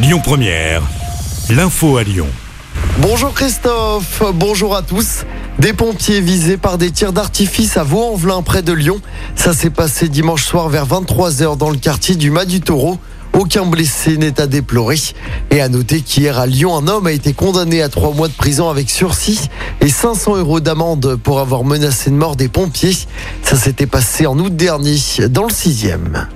[0.00, 0.82] Lyon Première,
[1.50, 2.28] l'info à Lyon.
[3.00, 5.24] Bonjour Christophe, bonjour à tous.
[5.58, 9.00] Des pompiers visés par des tirs d'artifice à Vaux-en-Velin près de Lyon.
[9.34, 12.98] Ça s'est passé dimanche soir vers 23h dans le quartier du Mas du Taureau.
[13.32, 14.98] Aucun blessé n'est à déplorer.
[15.50, 18.34] Et à noter qu'hier à Lyon, un homme a été condamné à trois mois de
[18.34, 22.96] prison avec sursis et 500 euros d'amende pour avoir menacé de mort des pompiers.
[23.42, 24.96] Ça s'était passé en août dernier
[25.28, 26.28] dans le sixième.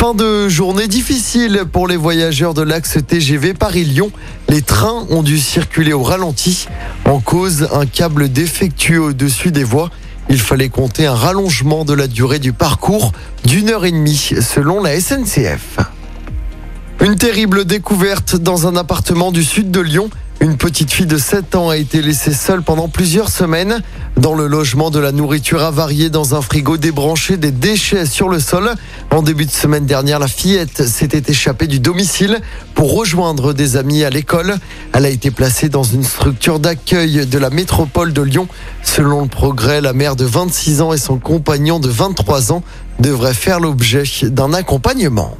[0.00, 4.10] Fin de journée difficile pour les voyageurs de l'axe TGV Paris-Lyon.
[4.48, 6.68] Les trains ont dû circuler au ralenti.
[7.04, 9.90] En cause, un câble défectueux au-dessus des voies.
[10.30, 13.12] Il fallait compter un rallongement de la durée du parcours
[13.44, 15.76] d'une heure et demie selon la SNCF.
[17.02, 20.10] Une terrible découverte dans un appartement du sud de Lyon.
[20.40, 23.82] Une petite fille de 7 ans a été laissée seule pendant plusieurs semaines.
[24.18, 28.38] Dans le logement de la nourriture avariée dans un frigo débranché, des déchets sur le
[28.38, 28.74] sol.
[29.12, 32.38] En début de semaine dernière, la fillette s'était échappée du domicile
[32.74, 34.56] pour rejoindre des amis à l'école.
[34.92, 38.46] Elle a été placée dans une structure d'accueil de la métropole de Lyon.
[38.82, 42.62] Selon le progrès, la mère de 26 ans et son compagnon de 23 ans
[42.98, 45.38] devraient faire l'objet d'un accompagnement.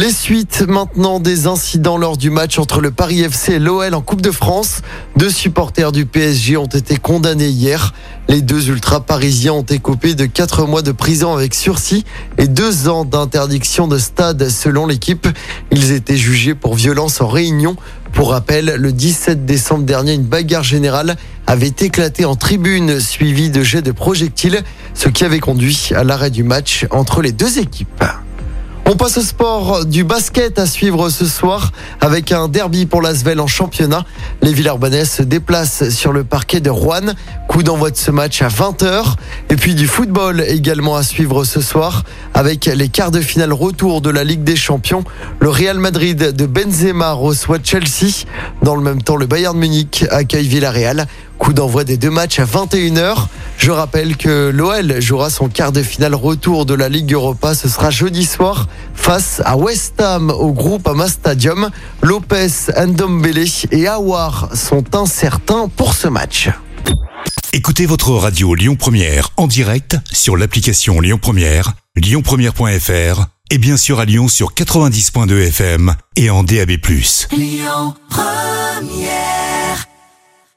[0.00, 4.00] Les suites maintenant des incidents lors du match entre le Paris FC et l'OL en
[4.00, 4.80] Coupe de France.
[5.16, 7.92] Deux supporters du PSG ont été condamnés hier.
[8.26, 12.06] Les deux ultras parisiens ont écopé de quatre mois de prison avec sursis
[12.38, 15.28] et deux ans d'interdiction de stade selon l'équipe.
[15.70, 17.76] Ils étaient jugés pour violence en réunion.
[18.14, 23.62] Pour rappel, le 17 décembre dernier, une bagarre générale avait éclaté en tribune suivie de
[23.62, 24.62] jets de projectiles,
[24.94, 28.02] ce qui avait conduit à l'arrêt du match entre les deux équipes.
[28.92, 33.38] On passe au sport du basket à suivre ce soir avec un derby pour l'Asvel
[33.38, 34.04] en championnat.
[34.42, 37.14] Les Villeurbanais se déplacent sur le parquet de Rouen.
[37.46, 39.14] Coup d'envoi de ce match à 20h.
[39.48, 42.02] Et puis du football également à suivre ce soir
[42.34, 45.04] avec les quarts de finale retour de la Ligue des Champions.
[45.38, 48.26] Le Real Madrid de Benzema reçoit Chelsea.
[48.64, 51.06] Dans le même temps, le Bayern Munich accueille Villarreal.
[51.38, 53.28] Coup d'envoi des deux matchs à 21h.
[53.70, 57.54] Je rappelle que l'OL jouera son quart de finale retour de la Ligue Europa.
[57.54, 61.70] Ce sera jeudi soir face à West Ham au groupe Ama Stadium.
[62.02, 66.50] Lopez, Ndombele et Awar sont incertains pour ce match.
[67.52, 74.00] Écoutez votre radio Lyon Première en direct sur l'application Lyon Première, lyonpremière.fr et bien sûr
[74.00, 76.72] à Lyon sur 90.2 FM et en DAB+.
[77.30, 79.39] Lyon Première